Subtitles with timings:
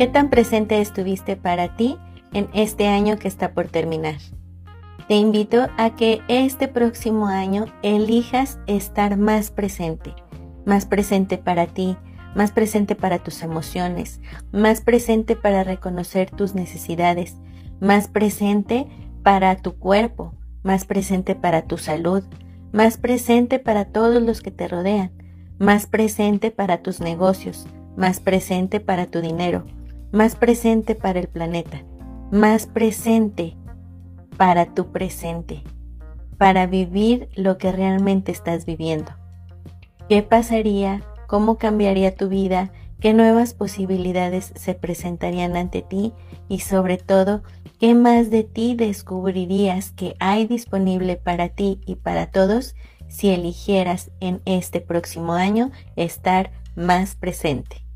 [0.00, 1.98] ¿Qué tan presente estuviste para ti
[2.32, 4.14] en este año que está por terminar?
[5.08, 10.14] Te invito a que este próximo año elijas estar más presente,
[10.64, 11.98] más presente para ti,
[12.34, 14.22] más presente para tus emociones,
[14.52, 17.36] más presente para reconocer tus necesidades,
[17.78, 18.86] más presente
[19.22, 22.24] para tu cuerpo, más presente para tu salud,
[22.72, 25.12] más presente para todos los que te rodean,
[25.58, 27.66] más presente para tus negocios,
[27.98, 29.66] más presente para tu dinero,
[30.12, 31.84] más presente para el planeta,
[32.30, 33.56] más presente
[34.36, 35.62] para tu presente,
[36.38, 39.12] para vivir lo que realmente estás viviendo.
[40.08, 41.02] ¿Qué pasaría?
[41.28, 42.72] ¿Cómo cambiaría tu vida?
[43.00, 46.12] ¿Qué nuevas posibilidades se presentarían ante ti?
[46.48, 47.42] Y sobre todo,
[47.78, 52.74] ¿qué más de ti descubrirías que hay disponible para ti y para todos
[53.08, 57.89] si eligieras en este próximo año estar más presente?